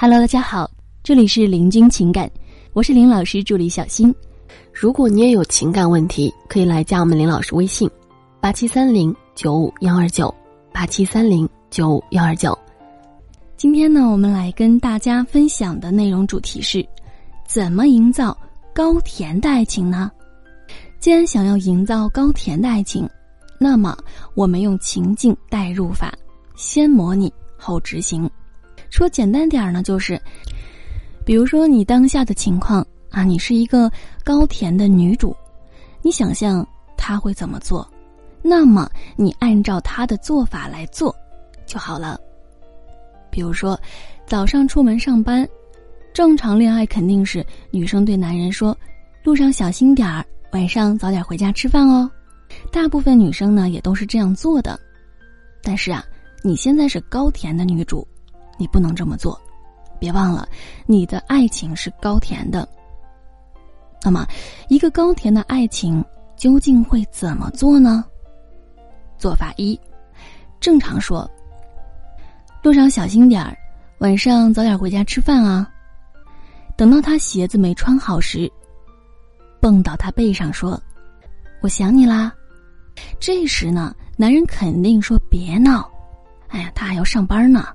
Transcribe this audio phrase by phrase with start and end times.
[0.00, 0.70] Hello，大家好，
[1.02, 2.30] 这里是林君情感，
[2.72, 4.14] 我是林老师助理小新。
[4.72, 7.90] 如果你也有情感问题，可以来加我们林老师微信：
[8.40, 10.32] 八七三零九五幺二九
[10.72, 12.56] 八七三零九五幺二九。
[13.56, 16.86] 今天呢，我们来跟大家分享的内容主题是：
[17.44, 18.38] 怎么营造
[18.72, 20.12] 高甜的爱情呢？
[21.00, 23.10] 既然想要营造高甜的爱情，
[23.58, 23.98] 那么
[24.34, 26.14] 我们用情境代入法，
[26.54, 28.30] 先模拟后执行。
[28.90, 30.20] 说简单点儿呢，就是，
[31.24, 33.90] 比如说你当下的情况啊，你是一个
[34.24, 35.36] 高甜的女主，
[36.02, 37.86] 你想象他会怎么做，
[38.42, 41.14] 那么你按照他的做法来做
[41.66, 42.18] 就好了。
[43.30, 43.78] 比如说，
[44.26, 45.46] 早上出门上班，
[46.14, 48.76] 正常恋爱肯定是女生对男人说
[49.22, 52.10] ：“路上小心点儿，晚上早点回家吃饭哦。”
[52.72, 54.80] 大部分女生呢也都是这样做的。
[55.62, 56.02] 但是啊，
[56.42, 58.06] 你现在是高甜的女主。
[58.58, 59.40] 你不能这么做，
[59.98, 60.46] 别忘了，
[60.84, 62.68] 你的爱情是高甜的。
[64.02, 64.26] 那么，
[64.68, 66.04] 一个高甜的爱情
[66.36, 68.04] 究竟会怎么做呢？
[69.16, 69.78] 做法一，
[70.60, 71.28] 正常说
[72.62, 73.56] ：“路上小心点儿，
[73.98, 75.68] 晚上早点回家吃饭啊。”
[76.76, 78.50] 等到他鞋子没穿好时，
[79.60, 80.80] 蹦到他背上说
[81.60, 82.32] ：“我想你啦。”
[83.18, 85.90] 这时呢，男人肯定说：“别闹，
[86.48, 87.66] 哎呀，他还要上班呢。”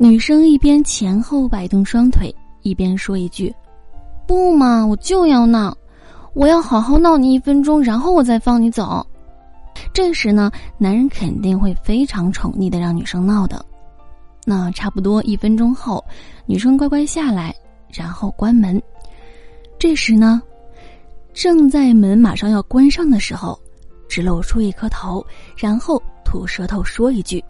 [0.00, 2.32] 女生一边前后摆动双腿，
[2.62, 3.52] 一边说一句
[4.28, 5.76] ：“不嘛，我就要闹，
[6.34, 9.04] 我要好好闹你一分钟，然后我再放你走。”
[9.92, 13.64] 这时呢，男人肯定会非常宠溺的让女生闹的。
[14.44, 16.04] 那差不多一分钟后，
[16.46, 17.52] 女生乖乖下来，
[17.92, 18.80] 然后关门。
[19.80, 20.40] 这时呢，
[21.34, 23.58] 正在门马上要关上的时候，
[24.08, 25.26] 只露出一颗头，
[25.56, 27.42] 然后吐舌头说一句：“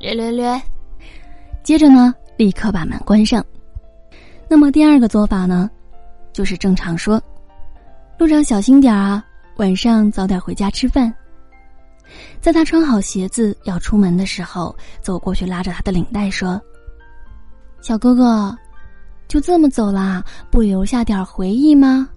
[0.00, 0.58] 略略略。”
[1.66, 3.44] 接着呢，立刻把门关上。
[4.48, 5.68] 那么第二个做法呢，
[6.32, 7.20] 就是正常说
[8.20, 9.20] ：“路上小心点啊，
[9.56, 11.12] 晚上早点回家吃饭。”
[12.40, 16.62] 在他穿好鞋子要出门的时候，走过去拉着他的领带说
[17.82, 18.56] ：“小哥哥，
[19.26, 20.22] 就这么走啦？
[20.52, 22.08] 不留下点回忆吗？”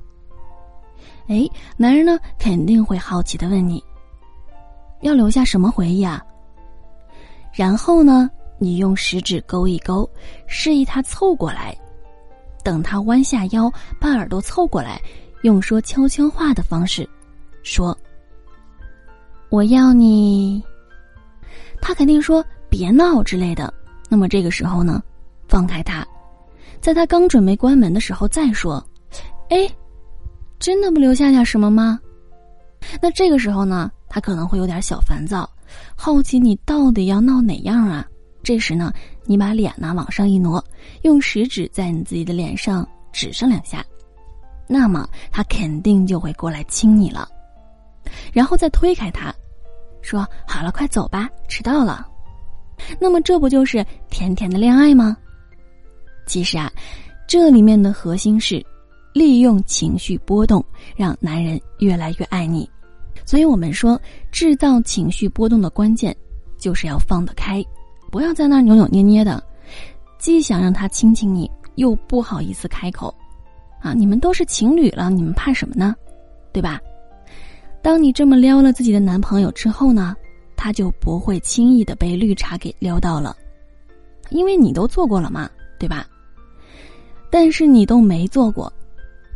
[1.27, 3.83] 哎，男人呢肯定会好奇的问你
[5.01, 6.23] ：“要留下什么回忆啊？”
[7.51, 8.29] 然后呢？
[8.59, 10.07] 你用食指勾一勾，
[10.45, 11.75] 示意他凑过来。
[12.63, 15.01] 等他弯下腰，把耳朵凑过来，
[15.43, 17.09] 用说悄悄话的方式
[17.63, 17.97] 说
[19.49, 20.61] ：“我要你。”
[21.81, 23.73] 他肯定说“别闹”之类的。
[24.09, 25.01] 那么这个时候呢，
[25.47, 26.05] 放开他，
[26.81, 28.85] 在他刚准备关门的时候再说
[29.49, 29.69] ：“哎，
[30.59, 31.97] 真的不留下点什么吗？”
[33.01, 35.49] 那这个时候呢，他可能会有点小烦躁，
[35.95, 38.05] 好奇你到底要闹哪样啊？
[38.41, 38.93] 这时呢，
[39.25, 40.63] 你把脸呢往上一挪，
[41.01, 43.85] 用食指在你自己的脸上指上两下，
[44.67, 47.27] 那么他肯定就会过来亲你了，
[48.33, 49.33] 然后再推开他，
[50.01, 52.07] 说：“好了，快走吧，迟到了。”
[52.99, 55.17] 那么这不就是甜甜的恋爱吗？
[56.25, 56.71] 其实啊，
[57.27, 58.65] 这里面的核心是
[59.13, 60.63] 利用情绪波动，
[60.95, 62.67] 让男人越来越爱你。
[63.25, 63.99] 所以我们说，
[64.31, 66.15] 制造情绪波动的关键
[66.57, 67.63] 就是要放得开。
[68.09, 69.41] 不要在那儿扭扭捏捏的，
[70.17, 73.13] 既想让他亲亲你，又不好意思开口，
[73.79, 73.93] 啊！
[73.93, 75.95] 你们都是情侣了，你们怕什么呢？
[76.51, 76.79] 对吧？
[77.81, 80.15] 当你这么撩了自己的男朋友之后呢，
[80.57, 83.35] 他就不会轻易的被绿茶给撩到了，
[84.29, 86.05] 因为你都做过了嘛，对吧？
[87.31, 88.71] 但是你都没做过，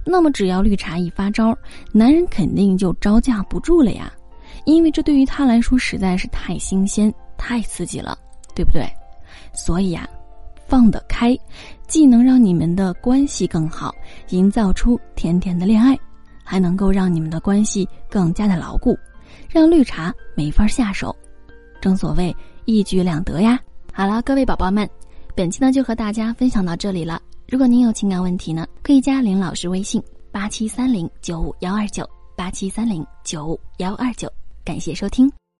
[0.05, 1.55] 那么只要绿茶一发招，
[1.91, 4.11] 男人肯定就招架不住了呀，
[4.65, 8.17] 因为这对于他来说实在是太新鲜、太刺激了。
[8.55, 8.87] 对不对？
[9.53, 10.07] 所以啊，
[10.67, 11.37] 放得开，
[11.87, 13.93] 既能让你们的关系更好，
[14.29, 15.97] 营造出甜甜的恋爱，
[16.43, 18.97] 还能够让你们的关系更加的牢固，
[19.49, 21.15] 让绿茶没法下手。
[21.81, 23.59] 正所谓一举两得呀！
[23.91, 24.89] 好了，各位宝宝们，
[25.35, 27.21] 本期呢就和大家分享到这里了。
[27.47, 30.01] 如果您有情感问题呢，可以加林老师微信：
[30.31, 34.31] 八七三零九五幺二九八七三零九五幺二九。
[34.63, 35.31] 感谢收听。